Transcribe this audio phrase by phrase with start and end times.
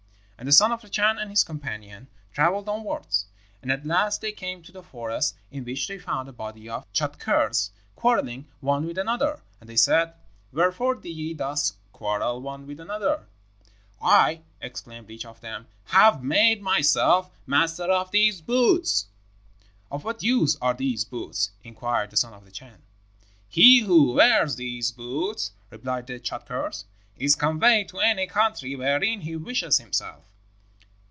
[0.41, 3.27] "And the son of the Chan and his companion travelled onwards,
[3.61, 6.91] and at last they came to a forest in which they found a body of
[6.93, 10.15] Tschadkurrs quarrelling one with another, and they said,
[10.51, 13.27] 'Wherefore do ye thus quarrel one with another?'
[14.01, 19.05] "'I,' exclaimed each of them, 'have made myself master of these boots.'
[19.91, 22.81] "'Of what use are these boots?' inquired the son of the Chan.
[23.47, 29.35] "'He who wears these boots,' replied the Tschadkurrs, 'is conveyed to any country wherein he
[29.35, 30.25] wishes himself.'